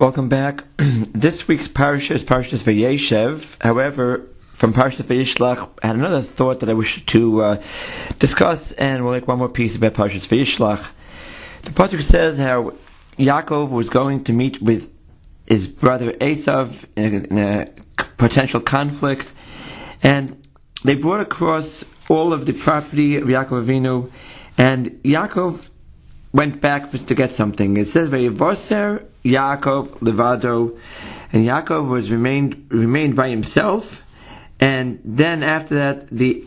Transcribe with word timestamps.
Welcome 0.00 0.28
back. 0.28 0.64
this 0.76 1.46
week's 1.46 1.68
parsha 1.68 2.16
is 2.16 2.24
Parshas 2.24 2.64
Vayeshev. 2.64 3.62
However, 3.62 4.26
from 4.56 4.72
Parshas 4.72 5.04
Vayishlach, 5.04 5.68
I 5.84 5.86
had 5.86 5.94
another 5.94 6.20
thought 6.20 6.60
that 6.60 6.68
I 6.68 6.72
wish 6.72 7.06
to 7.06 7.42
uh, 7.42 7.62
discuss, 8.18 8.72
and 8.72 9.04
we'll 9.04 9.12
make 9.12 9.28
one 9.28 9.38
more 9.38 9.48
piece 9.48 9.76
about 9.76 9.94
Parshas 9.94 10.26
Vayishlach. 10.26 10.84
The 11.62 11.70
pasuk 11.70 12.02
says 12.02 12.38
how 12.38 12.72
Yaakov 13.18 13.70
was 13.70 13.88
going 13.88 14.24
to 14.24 14.32
meet 14.32 14.60
with 14.60 14.92
his 15.46 15.68
brother 15.68 16.12
Esav 16.14 16.86
in 16.96 17.14
a, 17.14 17.18
in 17.28 17.38
a 17.38 17.66
potential 18.16 18.60
conflict, 18.60 19.32
and 20.02 20.44
they 20.82 20.96
brought 20.96 21.20
across 21.20 21.84
all 22.08 22.32
of 22.32 22.46
the 22.46 22.52
property 22.52 23.14
of 23.14 23.28
Yaakov 23.28 23.64
Avinu, 23.64 24.10
and 24.58 24.90
Yaakov 25.04 25.68
went 26.32 26.60
back 26.60 26.90
to 26.90 27.14
get 27.14 27.30
something. 27.30 27.76
It 27.76 27.86
says, 27.86 28.10
"Vayivoser 28.10 29.06
Yaakov 29.24 30.00
levado," 30.00 30.76
and 31.32 31.46
Yaakov 31.46 31.88
was 31.88 32.12
remained 32.12 32.66
remained 32.68 33.16
by 33.16 33.30
himself. 33.30 34.02
And 34.60 35.00
then 35.04 35.42
after 35.42 35.74
that, 35.74 36.08
the 36.10 36.44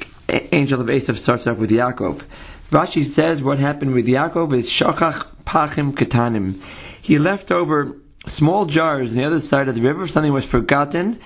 angel 0.52 0.82
of 0.82 0.88
Esav 0.88 1.16
starts 1.18 1.46
off 1.48 1.58
with 1.58 1.72
Yaakov. 1.72 2.24
Rashi 2.72 3.06
says 3.06 3.42
what 3.42 3.60
happened 3.60 3.94
with 3.94 4.08
Yaakov 4.08 4.54
is 4.58 4.70
shachach 4.70 5.26
pachim 5.46 5.94
katanim. 5.94 6.62
He 7.02 7.18
left 7.18 7.52
over 7.52 7.96
small 8.26 8.66
jars 8.66 9.12
on 9.12 9.16
the 9.16 9.24
other 9.24 9.42
side 9.42 9.68
of 9.70 9.76
the 9.76 9.82
river. 9.82 10.08
Something 10.08 10.34
was 10.34 10.46
forgotten, 10.46 11.20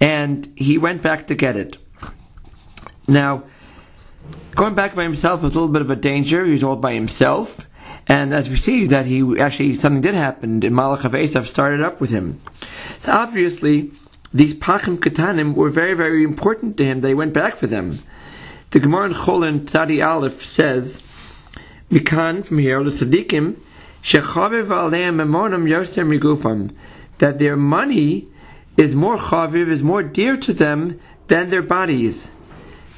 and 0.00 0.52
he 0.56 0.78
went 0.78 1.02
back 1.02 1.28
to 1.28 1.34
get 1.34 1.56
it. 1.56 1.76
Now, 3.06 3.44
going 4.54 4.74
back 4.74 4.94
by 4.94 5.04
himself 5.04 5.42
was 5.42 5.54
a 5.54 5.58
little 5.58 5.72
bit 5.72 5.82
of 5.82 5.90
a 5.90 5.96
danger. 5.96 6.44
He 6.44 6.52
was 6.52 6.64
all 6.64 6.76
by 6.76 6.94
himself. 6.94 7.66
And 8.10 8.34
as 8.34 8.50
we 8.50 8.56
see 8.56 8.88
that 8.88 9.06
he 9.06 9.38
actually 9.38 9.76
something 9.76 10.00
did 10.00 10.14
happen, 10.14 10.64
and 10.64 10.74
Malach 10.74 11.04
of 11.04 11.12
Esav 11.12 11.44
started 11.44 11.80
up 11.80 12.00
with 12.00 12.10
him. 12.10 12.40
So 13.02 13.12
obviously, 13.12 13.92
these 14.34 14.52
Pachim 14.52 14.98
Katanim 14.98 15.54
were 15.54 15.70
very, 15.70 15.94
very 15.94 16.24
important 16.24 16.76
to 16.78 16.84
him. 16.84 17.02
They 17.02 17.14
went 17.14 17.32
back 17.32 17.54
for 17.54 17.68
them. 17.68 18.00
The 18.70 18.80
Gemara 18.80 19.10
in 19.10 19.14
Cholin 19.14 19.60
Tzadi 19.60 20.04
Aleph 20.04 20.44
says, 20.44 21.00
Mikan 21.88 22.44
from 22.44 22.58
here, 22.58 22.82
the 22.82 22.90
Tzadikim, 22.90 23.58
Shechaviv 24.02 24.66
Aleim 24.66 25.14
Memonam 25.14 25.68
Yoser 25.68 26.04
Migufam, 26.04 26.74
that 27.18 27.38
their 27.38 27.54
money 27.54 28.26
is 28.76 28.92
more 28.92 29.18
chaviv, 29.18 29.68
is 29.68 29.84
more 29.84 30.02
dear 30.02 30.36
to 30.36 30.52
them 30.52 30.98
than 31.28 31.50
their 31.50 31.62
bodies. 31.62 32.28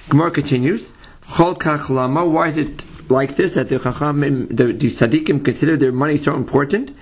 Gemara 0.09 0.31
continues, 0.31 0.91
Chol 1.25 1.59
Kach 1.59 1.91
Lama, 1.91 2.25
why 2.25 2.49
is 2.49 2.57
it 2.57 2.85
like 3.13 3.37
this 3.37 3.55
that 3.55 3.69
the 3.69 3.79
Chachamim, 3.79 4.49
the, 4.49 4.73
the 4.73 4.89
Tzaddikim 4.89 5.45
consider 5.45 5.77
their 5.77 5.93
money 5.93 6.19
so 6.19 6.35
important? 6.35 6.97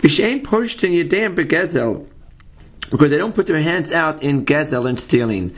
Because 0.00 0.18
they 0.18 0.36
don't 3.16 3.34
put 3.34 3.46
their 3.46 3.62
hands 3.62 3.90
out 3.90 4.22
in 4.22 4.44
Gezel 4.44 4.88
and 4.88 5.00
stealing. 5.00 5.54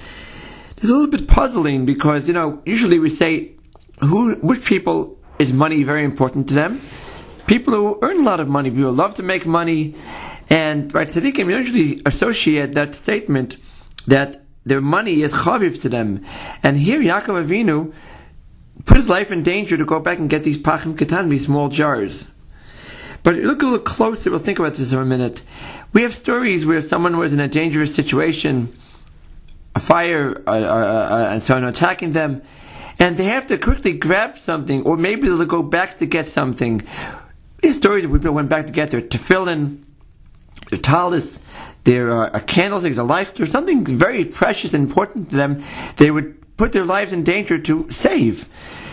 It's 0.77 0.84
a 0.84 0.92
little 0.92 1.06
bit 1.08 1.27
puzzling 1.27 1.86
because, 1.86 2.27
you 2.28 2.33
know, 2.33 2.62
usually 2.64 2.98
we 2.98 3.11
say, 3.11 3.53
who, 4.00 4.34
which 4.36 4.64
people 4.64 5.19
is 5.38 5.53
money 5.53 5.83
very 5.83 6.05
important 6.05 6.48
to 6.48 6.55
them? 6.55 6.81
People 7.47 7.75
who 7.75 7.98
earn 8.03 8.20
a 8.20 8.22
lot 8.22 8.41
of 8.41 8.48
money, 8.48 8.70
people 8.70 8.92
love 8.92 9.14
to 9.14 9.22
make 9.22 9.47
money, 9.47 9.94
and 10.50 10.92
right, 10.94 11.08
tzaddikim 11.08 11.48
usually 11.50 12.00
associate 12.05 12.75
that 12.75 12.94
statement 12.94 13.56
that 14.06 14.42
their 14.64 14.81
money 14.81 15.22
is 15.22 15.33
chaviv 15.33 15.81
to 15.83 15.88
them. 15.88 16.25
And 16.62 16.77
here 16.77 17.00
Yaakov 17.00 17.47
Avinu 17.47 17.92
put 18.84 18.96
his 18.96 19.08
life 19.08 19.30
in 19.30 19.42
danger 19.42 19.77
to 19.77 19.84
go 19.84 20.00
back 20.00 20.19
and 20.19 20.28
get 20.28 20.44
these 20.44 20.58
pachim 20.58 20.94
katan, 20.94 21.30
these 21.30 21.46
small 21.46 21.69
jars. 21.69 22.28
But 23.22 23.36
look 23.36 23.62
a 23.62 23.64
little 23.64 23.80
closer, 23.80 24.30
we'll 24.30 24.38
think 24.38 24.58
about 24.58 24.74
this 24.74 24.92
for 24.92 25.00
a 25.00 25.06
minute. 25.06 25.42
We 25.92 26.02
have 26.02 26.14
stories 26.14 26.64
where 26.64 26.80
someone 26.82 27.16
was 27.16 27.32
in 27.32 27.41
a 27.41 27.48
dangerous 27.48 27.94
situation, 27.94 28.77
a 29.74 29.80
fire, 29.80 30.42
uh, 30.47 30.50
uh, 30.50 30.54
uh, 30.54 31.28
and 31.32 31.42
someone 31.42 31.64
attacking 31.64 32.12
them, 32.12 32.42
and 32.98 33.16
they 33.16 33.25
have 33.25 33.48
to 33.48 33.59
quickly 33.59 33.94
grab 33.94 34.38
something, 34.38 34.82
or 34.84 34.97
maybe 34.97 35.26
they'll 35.26 35.44
go 35.44 35.62
back 35.62 35.98
to 35.98 36.06
get 36.06 36.28
something. 36.28 36.82
We 37.62 37.70
have 37.70 37.76
stories 37.76 38.06
where 38.06 38.19
people 38.19 38.34
went 38.34 38.48
back 38.48 38.66
to 38.66 38.72
get 38.72 38.91
their 38.91 39.00
tefillin, 39.00 39.82
their 40.70 40.78
talis, 40.78 41.41
their 41.84 42.34
uh, 42.34 42.41
candlesticks, 42.41 42.98
a 42.98 43.03
life, 43.03 43.34
there's 43.34 43.50
something 43.50 43.84
very 43.84 44.25
precious 44.25 44.75
and 44.75 44.84
important 44.84 45.31
to 45.31 45.36
them. 45.36 45.65
They 45.97 46.10
would 46.10 46.46
put 46.56 46.72
their 46.72 46.84
lives 46.84 47.12
in 47.12 47.25
danger 47.25 47.59
to 47.59 47.91
save. 47.91 48.49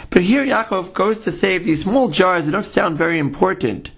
But 0.09 0.21
here 0.21 0.45
Yaakov 0.45 0.93
goes 0.93 1.19
to 1.19 1.31
save 1.31 1.63
these 1.63 1.83
small 1.83 2.09
jars 2.09 2.45
that 2.45 2.51
don't 2.51 2.65
sound 2.65 2.97
very 2.97 3.17
important. 3.19 3.91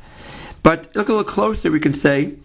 But 0.64 0.96
look 0.96 1.10
a 1.10 1.14
little 1.14 1.24
closer, 1.24 1.70
we 1.70 1.80
can 1.80 1.94
say 1.94 2.36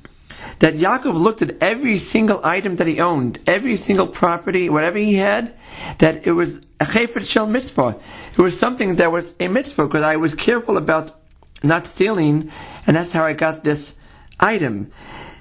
that 0.59 0.75
Yaakov 0.75 1.15
looked 1.15 1.43
at 1.43 1.57
every 1.63 1.99
single 1.99 2.45
item 2.45 2.77
that 2.77 2.87
he 2.87 3.01
owned, 3.01 3.39
every 3.47 3.77
single 3.77 4.07
property, 4.07 4.69
whatever 4.69 4.99
he 4.99 5.15
had, 5.15 5.55
that 5.99 6.27
it 6.27 6.33
was 6.33 6.61
a 6.81 6.87
chayfet 6.87 7.29
shel 7.29 7.47
mitzvah. 7.47 7.97
It 8.33 8.39
was 8.39 8.59
something 8.59 8.97
that 8.97 9.13
was 9.13 9.35
a 9.41 9.49
mitzvah 9.49 9.87
because 9.87 10.03
I 10.03 10.17
was 10.17 10.35
careful 10.35 10.77
about 10.77 11.21
not 11.63 11.87
stealing, 11.87 12.51
and 12.87 12.97
that's 12.97 13.13
how 13.13 13.25
I 13.25 13.35
got 13.35 13.65
this 13.65 13.95
item. 14.39 14.91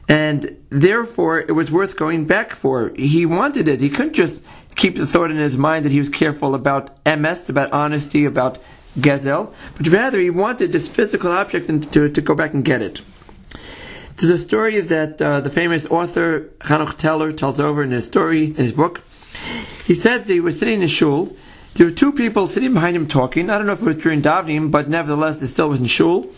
And 0.09 0.57
therefore, 0.69 1.39
it 1.39 1.51
was 1.51 1.71
worth 1.71 1.95
going 1.95 2.25
back 2.25 2.55
for. 2.55 2.91
He 2.95 3.25
wanted 3.27 3.67
it. 3.67 3.79
He 3.79 3.91
couldn't 3.91 4.13
just 4.13 4.43
keep 4.75 4.95
the 4.95 5.05
thought 5.05 5.29
in 5.29 5.37
his 5.37 5.55
mind 5.55 5.85
that 5.85 5.91
he 5.91 5.99
was 5.99 6.09
careful 6.09 6.55
about 6.55 7.01
emes, 7.03 7.47
about 7.47 7.71
honesty, 7.71 8.25
about 8.25 8.57
gezel, 8.97 9.53
but 9.77 9.87
rather 9.87 10.19
he 10.19 10.29
wanted 10.29 10.71
this 10.71 10.87
physical 10.87 11.31
object 11.31 11.69
and 11.69 11.91
to, 11.93 12.09
to 12.09 12.21
go 12.21 12.33
back 12.33 12.53
and 12.53 12.65
get 12.65 12.81
it. 12.81 13.01
There's 14.15 14.31
a 14.31 14.39
story 14.39 14.81
that 14.81 15.21
uh, 15.21 15.41
the 15.41 15.49
famous 15.49 15.85
author 15.85 16.49
Hanoch 16.61 16.97
Teller 16.97 17.31
tells 17.31 17.59
over 17.59 17.83
in 17.83 17.91
his 17.91 18.07
story, 18.07 18.45
in 18.45 18.55
his 18.55 18.73
book. 18.73 19.01
He 19.85 19.95
says 19.95 20.27
he 20.27 20.39
was 20.39 20.59
sitting 20.59 20.81
in 20.81 20.87
shul. 20.89 21.35
There 21.75 21.85
were 21.85 21.93
two 21.93 22.11
people 22.11 22.47
sitting 22.47 22.73
behind 22.73 22.95
him 22.95 23.07
talking. 23.07 23.49
I 23.49 23.57
don't 23.57 23.67
know 23.67 23.73
if 23.73 23.81
it 23.81 23.85
was 23.85 23.95
during 23.97 24.21
davening, 24.21 24.71
but 24.71 24.89
nevertheless, 24.89 25.41
it 25.41 25.49
still 25.49 25.69
was 25.69 25.79
in 25.79 25.87
shul. 25.87 26.29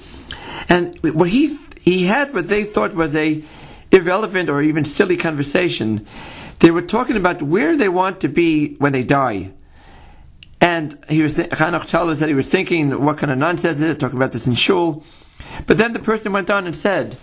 And 0.69 0.95
what 0.99 1.29
he 1.29 1.57
he 1.79 2.03
had 2.05 2.33
what 2.33 2.47
they 2.47 2.63
thought 2.63 2.93
was 2.93 3.15
a 3.15 3.43
irrelevant 3.91 4.49
or 4.49 4.61
even 4.61 4.85
silly 4.85 5.17
conversation. 5.17 6.07
They 6.59 6.71
were 6.71 6.81
talking 6.81 7.17
about 7.17 7.41
where 7.41 7.75
they 7.75 7.89
want 7.89 8.21
to 8.21 8.29
be 8.29 8.75
when 8.75 8.93
they 8.93 9.03
die. 9.03 9.51
And 10.61 11.03
he 11.09 11.23
was, 11.23 11.37
Hanoch 11.37 11.87
Teller 11.87 12.15
said 12.15 12.29
he 12.29 12.35
was 12.35 12.49
thinking, 12.49 13.03
what 13.03 13.17
kind 13.17 13.31
of 13.31 13.37
nonsense 13.39 13.77
is 13.77 13.81
it, 13.81 13.99
talking 13.99 14.17
about 14.17 14.31
this 14.31 14.45
in 14.45 14.53
shul. 14.53 15.03
But 15.65 15.79
then 15.79 15.93
the 15.93 15.99
person 15.99 16.33
went 16.33 16.51
on 16.51 16.67
and 16.67 16.75
said, 16.75 17.17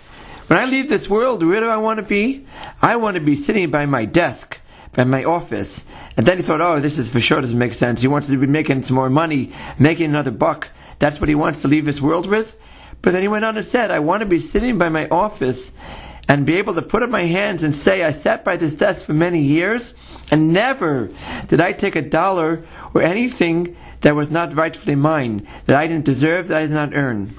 when 0.49 0.59
I 0.59 0.65
leave 0.65 0.89
this 0.89 1.09
world, 1.09 1.43
where 1.47 1.61
do 1.61 1.69
I 1.69 1.77
want 1.77 1.99
to 1.99 2.03
be? 2.03 2.47
I 2.83 2.97
want 2.97 3.15
to 3.15 3.21
be 3.21 3.37
sitting 3.37 3.71
by 3.71 3.87
my 3.87 4.07
desk, 4.07 4.59
by 4.93 5.05
my 5.05 5.23
office. 5.23 5.85
And 6.17 6.27
then 6.27 6.39
he 6.39 6.43
thought, 6.43 6.61
oh, 6.61 6.81
this 6.81 6.99
is 6.99 7.11
for 7.11 7.21
sure 7.21 7.41
doesn't 7.41 7.57
make 7.57 7.75
sense. 7.75 8.01
He 8.01 8.09
wants 8.09 8.29
to 8.29 8.37
be 8.37 8.47
making 8.47 8.83
some 8.83 8.97
more 8.97 9.11
money, 9.11 9.53
making 9.79 10.07
another 10.07 10.33
buck. 10.33 10.69
That's 10.99 11.21
what 11.21 11.29
he 11.29 11.35
wants 11.37 11.63
to 11.63 11.69
leave 11.69 11.85
this 11.85 12.01
world 12.01 12.27
with. 12.27 12.57
But 13.03 13.13
then 13.13 13.23
he 13.23 13.29
went 13.29 13.45
on 13.45 13.57
and 13.57 13.67
said, 13.67 13.93
I 13.93 14.01
want 14.01 14.21
to 14.21 14.27
be 14.27 14.41
sitting 14.41 14.79
by 14.79 14.89
my 14.89 15.07
office 15.09 15.71
and 16.29 16.45
be 16.45 16.57
able 16.57 16.75
to 16.75 16.83
put 16.83 17.03
up 17.03 17.09
my 17.09 17.25
hands 17.25 17.63
and 17.63 17.75
say, 17.75 18.05
I 18.05 18.13
sat 18.13 18.45
by 18.45 18.57
this 18.57 18.75
desk 18.75 19.03
for 19.03 19.15
many 19.15 19.41
years, 19.41 19.95
and 20.31 20.53
never 20.53 21.11
did 21.49 21.61
I 21.61 21.73
take 21.73 21.97
a 21.97 22.03
dollar 22.03 22.67
or 22.93 23.03
anything 23.03 23.77
that 24.03 24.15
was 24.15 24.31
not 24.31 24.55
rightfully 24.55 24.95
mine, 24.95 25.49
that 25.65 25.77
I 25.77 25.87
didn't 25.87 26.05
deserve, 26.05 26.49
that 26.49 26.59
I 26.59 26.63
did 26.63 26.71
not 26.71 26.95
earn. 26.95 27.35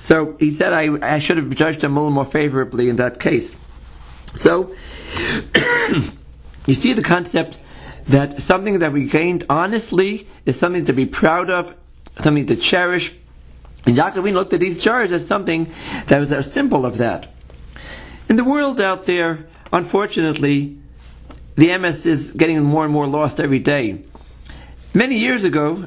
So 0.00 0.36
he 0.38 0.52
said, 0.52 0.72
I, 0.72 1.14
I 1.16 1.18
should 1.18 1.36
have 1.36 1.50
judged 1.50 1.84
him 1.84 1.96
a 1.96 2.00
little 2.00 2.10
more 2.10 2.24
favorably 2.24 2.88
in 2.88 2.96
that 2.96 3.20
case. 3.20 3.54
So, 4.34 4.74
you 6.66 6.74
see 6.74 6.94
the 6.94 7.02
concept 7.02 7.58
that 8.06 8.42
something 8.42 8.80
that 8.80 8.92
we 8.92 9.06
gained 9.06 9.44
honestly 9.48 10.26
is 10.44 10.58
something 10.58 10.86
to 10.86 10.92
be 10.92 11.06
proud 11.06 11.50
of, 11.50 11.74
something 12.22 12.46
to 12.46 12.56
cherish. 12.56 13.14
And 13.86 13.96
Yaakovin 13.96 14.32
looked 14.32 14.52
at 14.54 14.60
these 14.60 14.82
jars 14.82 15.12
as 15.12 15.26
something 15.26 15.72
that 16.06 16.18
was 16.18 16.32
a 16.32 16.42
symbol 16.42 16.84
of 16.86 16.98
that. 16.98 17.33
In 18.28 18.36
the 18.36 18.44
world 18.44 18.80
out 18.80 19.06
there, 19.06 19.46
unfortunately, 19.72 20.78
the 21.56 21.68
emes 21.68 22.06
is 22.06 22.32
getting 22.32 22.62
more 22.62 22.84
and 22.84 22.92
more 22.92 23.06
lost 23.06 23.38
every 23.38 23.58
day. 23.58 24.02
Many 24.94 25.18
years 25.18 25.44
ago, 25.44 25.86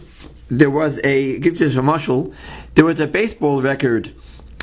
there 0.50 0.70
was 0.70 1.00
a, 1.04 1.40
give 1.40 1.58
this 1.58 1.76
a 1.76 1.80
mushal, 1.80 2.34
there 2.76 2.86
was 2.86 3.00
a 3.00 3.08
baseball 3.08 3.62
record 3.62 4.14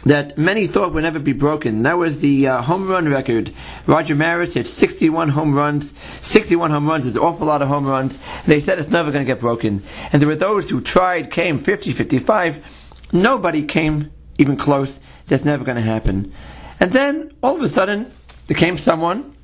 that 0.04 0.36
many 0.38 0.66
thought 0.66 0.92
would 0.92 1.02
never 1.02 1.18
be 1.18 1.32
broken. 1.32 1.82
That 1.82 1.98
was 1.98 2.20
the 2.20 2.46
uh, 2.46 2.62
home 2.62 2.88
run 2.88 3.08
record. 3.08 3.52
Roger 3.86 4.14
Maris 4.14 4.54
hit 4.54 4.66
61 4.66 5.30
home 5.30 5.54
runs. 5.54 5.94
61 6.20 6.70
home 6.70 6.86
runs 6.86 7.06
is 7.06 7.16
an 7.16 7.22
awful 7.22 7.46
lot 7.46 7.62
of 7.62 7.68
home 7.68 7.86
runs. 7.86 8.18
They 8.46 8.60
said 8.60 8.78
it's 8.78 8.90
never 8.90 9.10
going 9.10 9.24
to 9.24 9.32
get 9.32 9.40
broken. 9.40 9.82
And 10.12 10.20
there 10.20 10.28
were 10.28 10.36
those 10.36 10.68
who 10.68 10.80
tried, 10.80 11.30
came 11.30 11.58
50, 11.58 11.92
55. 11.92 12.64
Nobody 13.12 13.64
came 13.64 14.12
even 14.38 14.56
close. 14.56 14.98
That's 15.26 15.44
never 15.44 15.64
going 15.64 15.76
to 15.76 15.82
happen. 15.82 16.34
And 16.80 16.92
then 16.92 17.32
all 17.42 17.56
of 17.56 17.62
a 17.62 17.68
sudden, 17.68 18.10
there 18.46 18.56
came 18.56 18.78
someone 18.78 19.34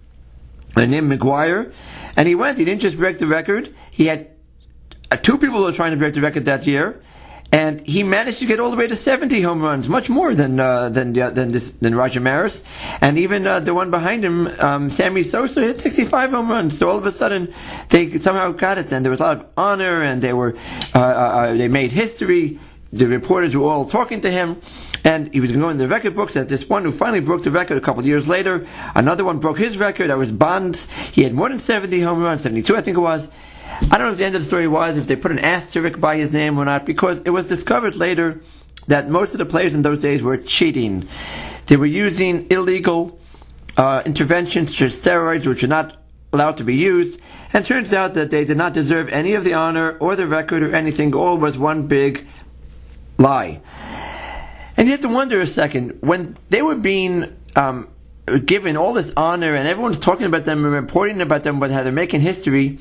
named 0.76 1.10
McGwire, 1.10 1.72
and 2.16 2.28
he 2.28 2.34
went. 2.34 2.58
He 2.58 2.64
didn't 2.64 2.80
just 2.80 2.96
break 2.96 3.18
the 3.18 3.26
record. 3.26 3.74
He 3.90 4.06
had 4.06 4.28
uh, 5.10 5.16
two 5.16 5.38
people 5.38 5.58
who 5.58 5.64
were 5.64 5.72
trying 5.72 5.92
to 5.92 5.96
break 5.96 6.14
the 6.14 6.20
record 6.20 6.44
that 6.44 6.66
year, 6.66 7.02
and 7.52 7.80
he 7.80 8.02
managed 8.02 8.38
to 8.38 8.46
get 8.46 8.60
all 8.60 8.70
the 8.70 8.76
way 8.76 8.86
to 8.86 8.94
70 8.94 9.40
home 9.42 9.60
runs, 9.60 9.88
much 9.88 10.08
more 10.08 10.34
than 10.34 10.60
uh, 10.60 10.88
than 10.88 11.18
uh, 11.18 11.30
than, 11.30 11.50
this, 11.50 11.68
than 11.70 11.94
Roger 11.94 12.20
Maris, 12.20 12.62
and 13.00 13.18
even 13.18 13.46
uh, 13.46 13.60
the 13.60 13.74
one 13.74 13.90
behind 13.90 14.24
him, 14.24 14.46
um, 14.60 14.90
Sammy 14.90 15.22
Sosa, 15.24 15.60
hit 15.60 15.80
65 15.80 16.30
home 16.30 16.50
runs. 16.50 16.78
So 16.78 16.88
all 16.88 16.98
of 16.98 17.06
a 17.06 17.12
sudden, 17.12 17.52
they 17.88 18.18
somehow 18.18 18.52
got 18.52 18.78
it. 18.78 18.92
And 18.92 19.04
there 19.04 19.10
was 19.10 19.20
a 19.20 19.24
lot 19.24 19.36
of 19.38 19.46
honor, 19.56 20.02
and 20.02 20.22
they 20.22 20.32
were 20.32 20.56
uh, 20.94 20.98
uh, 20.98 21.02
uh, 21.02 21.54
they 21.54 21.68
made 21.68 21.90
history. 21.90 22.60
The 22.92 23.06
reporters 23.06 23.54
were 23.54 23.68
all 23.68 23.84
talking 23.84 24.20
to 24.22 24.30
him, 24.30 24.60
and 25.04 25.32
he 25.32 25.40
was 25.40 25.52
going 25.52 25.72
in 25.72 25.76
the 25.76 25.86
record 25.86 26.14
books. 26.14 26.36
At 26.36 26.48
this 26.48 26.68
one 26.68 26.84
who 26.84 26.90
finally 26.90 27.20
broke 27.20 27.44
the 27.44 27.50
record 27.50 27.78
a 27.78 27.80
couple 27.80 28.00
of 28.00 28.06
years 28.06 28.26
later, 28.26 28.66
another 28.94 29.24
one 29.24 29.38
broke 29.38 29.58
his 29.58 29.78
record. 29.78 30.10
That 30.10 30.18
was 30.18 30.32
Bonds. 30.32 30.88
He 31.12 31.22
had 31.22 31.32
more 31.32 31.48
than 31.48 31.60
70 31.60 32.00
home 32.00 32.20
runs, 32.20 32.42
72 32.42 32.76
I 32.76 32.82
think 32.82 32.96
it 32.96 33.00
was. 33.00 33.28
I 33.82 33.96
don't 33.96 34.08
know 34.08 34.12
if 34.12 34.18
the 34.18 34.24
end 34.24 34.34
of 34.34 34.42
the 34.42 34.46
story 34.46 34.66
was 34.66 34.98
if 34.98 35.06
they 35.06 35.16
put 35.16 35.30
an 35.30 35.38
asterisk 35.38 36.00
by 36.00 36.16
his 36.16 36.32
name 36.32 36.58
or 36.58 36.64
not, 36.64 36.84
because 36.84 37.22
it 37.22 37.30
was 37.30 37.48
discovered 37.48 37.94
later 37.96 38.40
that 38.88 39.08
most 39.08 39.32
of 39.32 39.38
the 39.38 39.46
players 39.46 39.72
in 39.72 39.82
those 39.82 40.00
days 40.00 40.22
were 40.22 40.36
cheating. 40.36 41.08
They 41.66 41.76
were 41.76 41.86
using 41.86 42.48
illegal 42.50 43.20
uh, 43.76 44.02
interventions 44.04 44.70
such 44.70 44.82
as 44.82 45.00
steroids, 45.00 45.46
which 45.46 45.62
are 45.62 45.68
not 45.68 45.96
allowed 46.32 46.56
to 46.58 46.64
be 46.64 46.74
used, 46.74 47.20
and 47.52 47.64
turns 47.64 47.92
out 47.92 48.14
that 48.14 48.30
they 48.30 48.44
did 48.44 48.56
not 48.56 48.72
deserve 48.72 49.08
any 49.08 49.34
of 49.34 49.44
the 49.44 49.54
honor 49.54 49.96
or 49.98 50.16
the 50.16 50.26
record 50.26 50.62
or 50.62 50.74
anything. 50.74 51.14
All 51.14 51.36
was 51.36 51.56
one 51.56 51.86
big 51.86 52.26
lie. 53.20 53.60
And 54.76 54.86
you 54.86 54.92
have 54.92 55.02
to 55.02 55.08
wonder 55.08 55.40
a 55.40 55.46
second 55.46 55.98
when 56.00 56.38
they 56.48 56.62
were 56.62 56.74
being 56.74 57.36
um, 57.54 57.88
given 58.44 58.76
all 58.76 58.92
this 58.92 59.12
honor 59.16 59.54
and 59.54 59.68
everyone's 59.68 59.98
talking 59.98 60.26
about 60.26 60.44
them 60.44 60.64
and 60.64 60.72
reporting 60.72 61.20
about 61.20 61.42
them, 61.42 61.60
but 61.60 61.70
how 61.70 61.82
they're 61.82 61.92
making 61.92 62.20
history. 62.20 62.78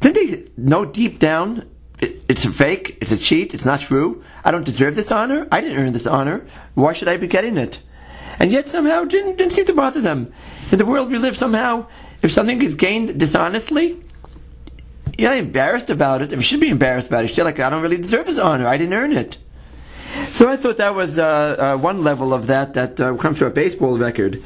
Didn't 0.00 0.14
they 0.14 0.44
know 0.56 0.84
deep 0.84 1.18
down 1.18 1.68
it, 2.00 2.24
it's 2.28 2.44
a 2.44 2.52
fake, 2.52 2.98
it's 3.00 3.10
a 3.10 3.16
cheat, 3.16 3.54
it's 3.54 3.64
not 3.64 3.80
true? 3.80 4.22
I 4.44 4.50
don't 4.50 4.64
deserve 4.64 4.94
this 4.94 5.10
honor. 5.10 5.48
I 5.50 5.60
didn't 5.60 5.78
earn 5.78 5.92
this 5.92 6.06
honor. 6.06 6.46
Why 6.74 6.92
should 6.92 7.08
I 7.08 7.16
be 7.16 7.26
getting 7.26 7.56
it? 7.56 7.80
And 8.38 8.52
yet 8.52 8.68
somehow 8.68 9.02
it 9.02 9.08
didn't, 9.08 9.36
didn't 9.36 9.52
seem 9.52 9.66
to 9.66 9.72
bother 9.72 10.00
them. 10.00 10.32
In 10.70 10.78
the 10.78 10.86
world 10.86 11.10
we 11.10 11.18
live, 11.18 11.36
somehow, 11.36 11.88
if 12.22 12.30
something 12.30 12.62
is 12.62 12.76
gained 12.76 13.18
dishonestly, 13.18 14.00
you're 15.18 15.30
not 15.30 15.38
embarrassed 15.38 15.90
about 15.90 16.22
it. 16.22 16.26
I 16.26 16.30
mean, 16.30 16.38
you 16.38 16.44
should 16.44 16.60
be 16.60 16.68
embarrassed 16.68 17.08
about 17.08 17.24
it. 17.24 17.36
You're 17.36 17.44
like, 17.44 17.58
I 17.58 17.68
don't 17.68 17.82
really 17.82 17.96
deserve 17.96 18.26
this 18.26 18.38
honor. 18.38 18.68
I 18.68 18.76
didn't 18.76 18.94
earn 18.94 19.12
it. 19.12 19.36
So 20.30 20.48
I 20.48 20.56
thought 20.56 20.76
that 20.76 20.94
was 20.94 21.18
uh, 21.18 21.24
uh, 21.74 21.76
one 21.76 22.04
level 22.04 22.32
of 22.32 22.46
that 22.46 22.74
that 22.74 23.00
uh, 23.00 23.14
comes 23.16 23.38
to 23.38 23.46
a 23.46 23.50
baseball 23.50 23.98
record. 23.98 24.42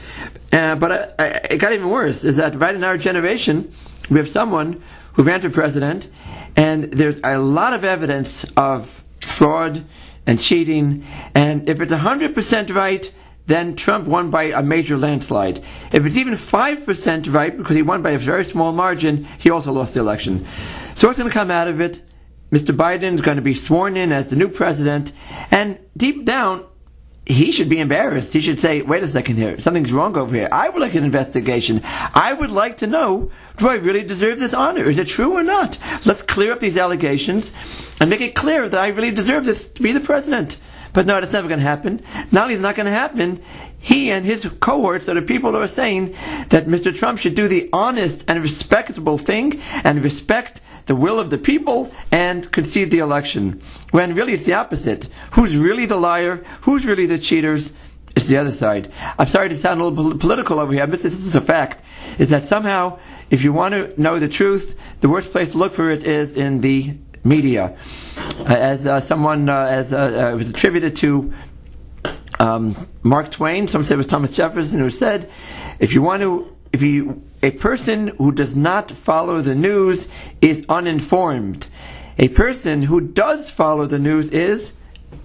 Uh, 0.50 0.74
but 0.74 0.92
I, 0.92 1.24
I, 1.24 1.26
it 1.50 1.58
got 1.58 1.72
even 1.72 1.90
worse. 1.90 2.24
Is 2.24 2.38
that 2.38 2.58
right 2.58 2.74
in 2.74 2.82
our 2.82 2.96
generation, 2.96 3.72
we 4.10 4.18
have 4.18 4.28
someone 4.28 4.82
who 5.12 5.22
ran 5.22 5.40
for 5.42 5.50
president, 5.50 6.08
and 6.56 6.84
there's 6.84 7.20
a 7.22 7.38
lot 7.38 7.74
of 7.74 7.84
evidence 7.84 8.44
of 8.56 9.04
fraud 9.20 9.84
and 10.26 10.40
cheating. 10.40 11.04
And 11.34 11.68
if 11.68 11.80
it's 11.80 11.92
100% 11.92 12.74
right, 12.74 13.12
then 13.46 13.76
Trump 13.76 14.06
won 14.06 14.30
by 14.30 14.44
a 14.44 14.62
major 14.62 14.96
landslide. 14.96 15.62
If 15.92 16.06
it's 16.06 16.16
even 16.16 16.34
5% 16.34 17.32
right, 17.32 17.56
because 17.56 17.76
he 17.76 17.82
won 17.82 18.02
by 18.02 18.10
a 18.10 18.18
very 18.18 18.44
small 18.44 18.72
margin, 18.72 19.24
he 19.38 19.50
also 19.50 19.72
lost 19.72 19.94
the 19.94 20.00
election. 20.00 20.46
So 20.94 21.08
what's 21.08 21.18
going 21.18 21.30
to 21.30 21.34
come 21.34 21.50
out 21.50 21.68
of 21.68 21.80
it? 21.80 22.12
Mr. 22.50 22.76
Biden 22.76 23.14
is 23.14 23.20
going 23.22 23.36
to 23.36 23.42
be 23.42 23.54
sworn 23.54 23.96
in 23.96 24.12
as 24.12 24.28
the 24.28 24.36
new 24.36 24.48
president, 24.48 25.12
and 25.50 25.78
deep 25.96 26.24
down, 26.24 26.66
he 27.24 27.52
should 27.52 27.68
be 27.68 27.78
embarrassed. 27.78 28.32
He 28.32 28.40
should 28.40 28.60
say, 28.60 28.82
wait 28.82 29.02
a 29.02 29.08
second 29.08 29.36
here, 29.36 29.58
something's 29.60 29.92
wrong 29.92 30.16
over 30.16 30.34
here. 30.34 30.48
I 30.50 30.68
would 30.68 30.82
like 30.82 30.94
an 30.94 31.04
investigation. 31.04 31.80
I 31.84 32.32
would 32.32 32.50
like 32.50 32.78
to 32.78 32.86
know, 32.86 33.30
do 33.58 33.68
I 33.68 33.74
really 33.74 34.02
deserve 34.02 34.38
this 34.38 34.54
honor? 34.54 34.90
Is 34.90 34.98
it 34.98 35.08
true 35.08 35.32
or 35.32 35.42
not? 35.42 35.78
Let's 36.04 36.22
clear 36.22 36.52
up 36.52 36.60
these 36.60 36.76
allegations 36.76 37.52
and 38.00 38.10
make 38.10 38.20
it 38.20 38.34
clear 38.34 38.68
that 38.68 38.80
I 38.80 38.88
really 38.88 39.12
deserve 39.12 39.44
this 39.44 39.68
to 39.68 39.82
be 39.82 39.92
the 39.92 40.00
president. 40.00 40.58
But 40.92 41.06
no, 41.06 41.20
that's 41.20 41.32
never 41.32 41.48
going 41.48 41.60
to 41.60 41.66
happen. 41.66 42.02
Not 42.30 42.44
only 42.44 42.54
is 42.54 42.60
not 42.60 42.74
going 42.74 42.86
to 42.86 42.92
happen, 42.92 43.42
he 43.78 44.10
and 44.10 44.24
his 44.24 44.46
cohorts 44.60 45.08
are 45.08 45.14
the 45.14 45.22
people 45.22 45.52
who 45.52 45.58
are 45.58 45.68
saying 45.68 46.14
that 46.50 46.66
Mr. 46.66 46.94
Trump 46.94 47.18
should 47.18 47.34
do 47.34 47.48
the 47.48 47.70
honest 47.72 48.24
and 48.28 48.42
respectable 48.42 49.18
thing 49.18 49.60
and 49.84 50.04
respect 50.04 50.60
the 50.86 50.94
will 50.94 51.18
of 51.18 51.30
the 51.30 51.38
people 51.38 51.92
and 52.10 52.50
concede 52.52 52.90
the 52.90 52.98
election. 52.98 53.62
When 53.90 54.14
really 54.14 54.34
it's 54.34 54.44
the 54.44 54.54
opposite. 54.54 55.08
Who's 55.32 55.56
really 55.56 55.86
the 55.86 55.96
liar? 55.96 56.44
Who's 56.62 56.84
really 56.84 57.06
the 57.06 57.18
cheaters? 57.18 57.72
It's 58.14 58.26
the 58.26 58.36
other 58.36 58.52
side. 58.52 58.92
I'm 59.18 59.28
sorry 59.28 59.48
to 59.48 59.56
sound 59.56 59.80
a 59.80 59.84
little 59.86 60.18
political 60.18 60.60
over 60.60 60.72
here, 60.72 60.86
but 60.86 61.00
this 61.00 61.14
is 61.14 61.34
a 61.34 61.40
fact. 61.40 61.82
Is 62.18 62.28
that 62.30 62.46
somehow, 62.46 62.98
if 63.30 63.42
you 63.42 63.54
want 63.54 63.72
to 63.72 64.00
know 64.00 64.18
the 64.18 64.28
truth, 64.28 64.78
the 65.00 65.08
worst 65.08 65.30
place 65.30 65.52
to 65.52 65.58
look 65.58 65.72
for 65.72 65.90
it 65.90 66.04
is 66.04 66.34
in 66.34 66.60
the 66.60 66.94
media. 67.24 67.76
Uh, 68.40 68.44
as 68.44 68.86
uh, 68.86 69.00
someone, 69.00 69.48
uh, 69.48 69.64
as 69.64 69.92
was 69.92 70.48
attributed 70.48 70.96
to 70.96 71.32
um, 72.38 72.88
Mark 73.02 73.30
Twain, 73.30 73.68
some 73.68 73.82
say 73.82 73.94
it 73.94 73.98
was 73.98 74.06
Thomas 74.06 74.32
Jefferson, 74.34 74.80
who 74.80 74.90
said, 74.90 75.30
if 75.78 75.94
you 75.94 76.02
want 76.02 76.22
to 76.22 76.52
if 76.72 76.82
you, 76.82 77.22
a 77.42 77.50
person 77.50 78.08
who 78.08 78.32
does 78.32 78.56
not 78.56 78.90
follow 78.90 79.40
the 79.42 79.54
news 79.54 80.08
is 80.40 80.64
uninformed. 80.68 81.66
A 82.18 82.28
person 82.28 82.82
who 82.82 83.00
does 83.00 83.50
follow 83.50 83.86
the 83.86 83.98
news 83.98 84.30
is 84.30 84.72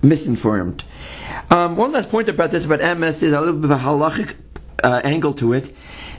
misinformed. 0.01 0.83
Um, 1.49 1.77
one 1.77 1.93
last 1.93 2.09
point 2.09 2.27
about 2.27 2.51
this, 2.51 2.65
about 2.65 2.81
emes, 2.81 3.23
is 3.23 3.33
a 3.33 3.39
little 3.39 3.55
bit 3.55 3.71
of 3.71 3.71
a 3.71 3.83
halachic 3.83 4.35
uh, 4.83 5.01
angle 5.03 5.33
to 5.35 5.53
it. 5.53 5.73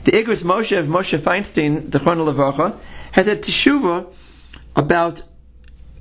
The 0.05 0.11
Igros 0.13 0.43
Moshe 0.43 0.77
of 0.77 0.87
Moshe 0.87 1.17
Feinstein, 1.19 1.91
the 1.91 1.99
Chron 1.99 2.17
Lavacha, 2.17 2.77
has 3.11 3.27
a 3.27 3.35
teshuva 3.35 4.11
about 4.75 5.21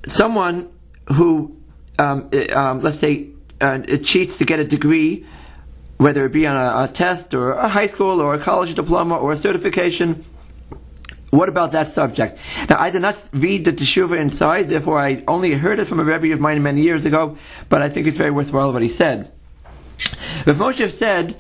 someone 0.06 0.70
who, 1.08 1.56
um, 1.98 2.30
um, 2.52 2.80
let's 2.80 2.98
say, 2.98 3.28
uh, 3.60 3.78
cheats 4.02 4.38
to 4.38 4.44
get 4.44 4.60
a 4.60 4.64
degree 4.64 5.26
whether 5.98 6.24
it 6.24 6.32
be 6.32 6.46
on 6.46 6.56
a, 6.56 6.84
a 6.84 6.88
test 6.88 7.34
or 7.34 7.52
a 7.52 7.68
high 7.68 7.88
school 7.88 8.20
or 8.20 8.34
a 8.34 8.38
college 8.38 8.74
diploma 8.74 9.16
or 9.16 9.32
a 9.32 9.36
certification. 9.36 10.24
What 11.30 11.48
about 11.50 11.72
that 11.72 11.90
subject? 11.90 12.38
Now, 12.70 12.80
I 12.80 12.90
did 12.90 13.02
not 13.02 13.22
read 13.32 13.66
the 13.66 13.72
Teshuvah 13.72 14.18
inside, 14.18 14.68
therefore 14.68 14.98
I 14.98 15.22
only 15.28 15.52
heard 15.52 15.78
it 15.78 15.84
from 15.84 16.00
a 16.00 16.04
Rebbe 16.04 16.32
of 16.32 16.40
mine 16.40 16.62
many 16.62 16.80
years 16.82 17.04
ago, 17.04 17.36
but 17.68 17.82
I 17.82 17.90
think 17.90 18.06
it's 18.06 18.16
very 18.16 18.30
worthwhile 18.30 18.72
what 18.72 18.80
he 18.80 18.88
said. 18.88 19.30
Rav 20.46 20.56
Moshe 20.56 20.90
said 20.90 21.36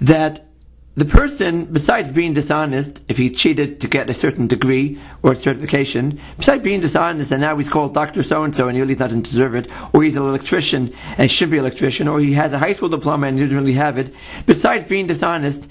that 0.00 0.49
the 0.96 1.04
person, 1.04 1.66
besides 1.66 2.10
being 2.10 2.34
dishonest, 2.34 3.00
if 3.08 3.16
he 3.16 3.30
cheated 3.30 3.80
to 3.80 3.86
get 3.86 4.10
a 4.10 4.14
certain 4.14 4.48
degree 4.48 4.98
or 5.22 5.36
certification, 5.36 6.20
besides 6.36 6.64
being 6.64 6.80
dishonest 6.80 7.30
and 7.30 7.40
now 7.40 7.56
he's 7.56 7.68
called 7.68 7.94
Dr. 7.94 8.22
So 8.24 8.42
and 8.42 8.54
so 8.54 8.66
and 8.66 8.76
he 8.76 8.82
really 8.82 8.96
doesn't 8.96 9.22
deserve 9.22 9.54
it, 9.54 9.70
or 9.94 10.02
he's 10.02 10.16
an 10.16 10.22
electrician 10.22 10.92
and 11.16 11.30
should 11.30 11.50
be 11.50 11.58
an 11.58 11.64
electrician, 11.64 12.08
or 12.08 12.18
he 12.18 12.32
has 12.32 12.52
a 12.52 12.58
high 12.58 12.72
school 12.72 12.88
diploma 12.88 13.28
and 13.28 13.38
doesn't 13.38 13.56
really 13.56 13.74
have 13.74 13.98
it, 13.98 14.12
besides 14.46 14.88
being 14.88 15.06
dishonest, 15.06 15.68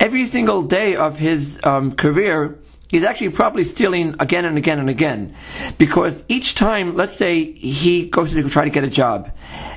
every 0.00 0.26
single 0.26 0.62
day 0.62 0.96
of 0.96 1.18
his 1.18 1.60
um, 1.64 1.92
career, 1.92 2.58
he's 2.94 3.04
actually 3.04 3.30
probably 3.30 3.64
stealing 3.64 4.14
again 4.20 4.44
and 4.44 4.56
again 4.56 4.78
and 4.78 4.88
again. 4.88 5.34
Because 5.78 6.22
each 6.28 6.54
time, 6.54 6.94
let's 6.94 7.16
say 7.16 7.52
he 7.52 8.06
goes 8.06 8.30
to 8.32 8.48
try 8.48 8.64
to 8.64 8.70
get 8.70 8.84
a 8.84 8.88
job, 8.88 9.30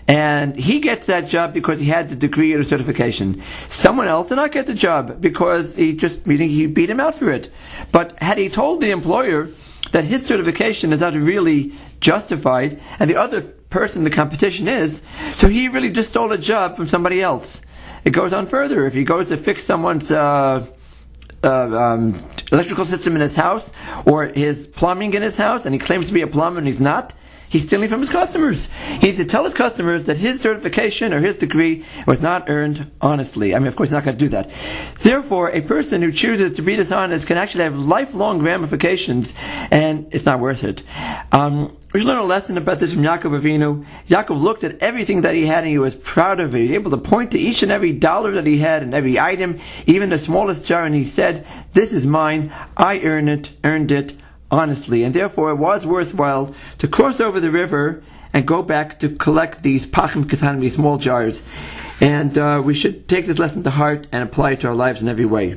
and 0.08 0.56
he 0.56 0.80
gets 0.80 1.08
that 1.08 1.28
job 1.28 1.54
because 1.54 1.80
he 1.80 1.86
had 1.86 2.10
the 2.10 2.16
degree 2.16 2.54
or 2.54 2.60
the 2.60 2.66
certification. 2.66 3.42
Someone 3.70 4.08
else 4.08 4.28
did 4.28 4.36
not 4.36 4.52
get 4.52 4.68
the 4.68 4.74
job 4.74 5.20
because 5.20 5.76
he 5.76 5.94
just, 5.94 6.26
meaning 6.28 6.50
he 6.50 6.68
beat 6.68 6.90
him 6.90 7.00
out 7.00 7.16
for 7.16 7.32
it. 7.32 7.52
But 7.92 8.18
had 8.20 8.38
he 8.38 8.50
told 8.50 8.80
the 8.80 8.92
employer 8.92 9.50
that 9.92 10.04
his 10.04 10.26
certification 10.26 10.94
is 10.94 11.00
not 11.00 11.16
really 11.16 11.74
justified, 12.00 12.80
and 13.00 13.10
the 13.10 13.16
other 13.16 13.42
person 13.42 14.04
the 14.04 14.10
competition 14.10 14.68
is, 14.68 15.02
so 15.36 15.50
he 15.50 15.68
really 15.68 15.90
just 15.90 16.12
stole 16.12 16.32
a 16.32 16.38
job 16.38 16.78
from 16.78 16.88
somebody 16.88 17.22
else. 17.22 17.62
It 18.06 18.12
goes 18.12 18.32
on 18.32 18.48
further. 18.48 18.86
If 18.86 18.94
he 18.94 19.04
goes 19.04 19.30
to 19.30 19.38
fix 19.38 19.64
someone's 19.64 20.12
uh, 20.12 20.66
uh, 21.44 21.78
um, 21.78 22.26
electrical 22.52 22.86
system 22.86 23.16
in 23.16 23.22
his 23.22 23.36
house 23.36 23.72
or 24.06 24.26
his 24.26 24.68
plumbing 24.68 25.14
in 25.14 25.22
his 25.22 25.36
house, 25.36 25.66
and 25.66 25.74
he 25.74 25.80
claims 25.80 26.08
to 26.08 26.14
be 26.14 26.22
a 26.22 26.28
plumber 26.28 26.60
and 26.60 26.68
he's 26.68 26.80
not, 26.80 27.14
He's 27.50 27.66
stealing 27.66 27.88
from 27.88 28.02
his 28.02 28.10
customers. 28.10 28.68
He 29.00 29.08
needs 29.08 29.18
to 29.18 29.26
tell 29.26 29.46
his 29.46 29.54
customers 29.54 30.06
that 30.06 30.18
his 30.18 30.42
certification 30.42 31.14
or 31.14 31.20
his 31.20 31.38
degree 31.38 31.86
was 32.06 32.22
not 32.22 32.50
earned 32.50 32.92
honestly. 33.00 33.56
I 33.56 33.60
mean, 33.60 33.68
of 33.68 33.76
course, 33.76 33.90
he's 33.90 33.94
not 33.94 34.04
going 34.04 34.18
to 34.18 34.26
do 34.26 34.30
that. 34.30 34.50
Therefore, 35.00 35.50
a 35.52 35.62
person 35.62 36.02
who 36.02 36.12
chooses 36.12 36.58
to 36.58 36.62
be 36.62 36.76
dishonest 36.76 37.26
can 37.26 37.38
actually 37.38 37.64
have 37.64 37.78
lifelong 37.78 38.42
ramifications, 38.42 39.34
and 39.72 40.08
it's 40.12 40.26
not 40.26 40.40
worth 40.40 40.64
it. 40.64 40.84
Um, 41.32 41.77
we 41.94 42.02
learn 42.02 42.18
a 42.18 42.24
lesson 42.24 42.58
about 42.58 42.80
this 42.80 42.94
from 42.94 43.04
Yaakov 43.04 43.40
Avinu. 43.40 43.86
Yaakov 44.10 44.42
looked 44.42 44.66
at 44.66 44.80
everything 44.80 45.22
that 45.22 45.36
he 45.36 45.46
had 45.46 45.64
and 45.64 45.68
he 45.68 45.78
was 45.78 45.96
proud 45.96 46.40
of 46.42 46.54
it. 46.54 46.60
He 46.60 46.64
was 46.68 46.76
able 46.76 46.92
to 46.92 46.98
point 46.98 47.32
to 47.32 47.40
each 47.40 47.64
and 47.64 47.72
every 47.72 47.94
dollar 47.94 48.34
that 48.34 48.46
he 48.46 48.58
had 48.58 48.84
and 48.84 48.94
every 48.94 49.18
item, 49.18 49.60
even 49.86 50.10
the 50.10 50.20
smallest 50.20 50.66
jar, 50.66 50.84
and 50.84 50.94
he 50.94 51.06
said, 51.06 51.48
This 51.72 51.94
is 51.94 52.06
mine. 52.06 52.52
I 52.76 53.00
earned 53.00 53.30
it, 53.30 53.52
earned 53.64 53.92
it 53.92 54.16
honestly, 54.52 55.04
and 55.04 55.14
therefore 55.14 55.52
it 55.52 55.56
was 55.56 55.86
worthwhile 55.86 56.54
to 56.80 56.88
cross 56.88 57.22
over 57.22 57.40
the 57.40 57.52
river 57.52 58.04
and 58.34 58.46
go 58.46 58.62
back 58.62 59.00
to 59.00 59.10
collect 59.10 59.64
these 59.64 59.88
pachim 59.88 60.26
katan, 60.26 60.60
these 60.60 60.76
small 60.76 60.98
jars. 60.98 61.42
And 62.02 62.38
uh, 62.38 62.62
we 62.64 62.76
should 62.76 63.08
take 63.08 63.26
this 63.26 63.40
lesson 63.40 63.64
to 63.64 63.70
heart 63.72 64.08
and 64.12 64.24
apply 64.24 64.52
it 64.52 64.60
to 64.62 64.68
our 64.68 64.76
lives 64.76 65.02
in 65.02 65.08
every 65.08 65.26
way. 65.26 65.56